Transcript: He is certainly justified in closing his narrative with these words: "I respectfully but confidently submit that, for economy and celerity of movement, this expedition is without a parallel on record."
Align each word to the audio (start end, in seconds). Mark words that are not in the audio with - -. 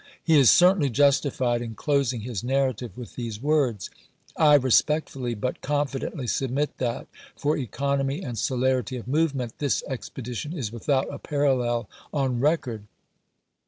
He 0.23 0.35
is 0.39 0.49
certainly 0.49 0.89
justified 0.89 1.61
in 1.61 1.75
closing 1.75 2.21
his 2.21 2.43
narrative 2.43 2.97
with 2.97 3.13
these 3.15 3.39
words: 3.39 3.91
"I 4.35 4.55
respectfully 4.55 5.35
but 5.35 5.61
confidently 5.61 6.25
submit 6.25 6.79
that, 6.79 7.05
for 7.35 7.55
economy 7.55 8.23
and 8.23 8.35
celerity 8.35 8.97
of 8.97 9.07
movement, 9.07 9.59
this 9.59 9.83
expedition 9.83 10.53
is 10.53 10.71
without 10.71 11.13
a 11.13 11.19
parallel 11.19 11.87
on 12.11 12.39
record." 12.39 12.85